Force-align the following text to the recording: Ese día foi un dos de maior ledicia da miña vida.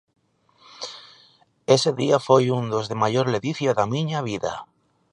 Ese 1.75 1.91
día 2.01 2.17
foi 2.27 2.43
un 2.57 2.63
dos 2.73 2.85
de 2.91 2.99
maior 3.03 3.25
ledicia 3.33 3.71
da 3.77 3.85
miña 3.93 4.19
vida. 4.29 4.53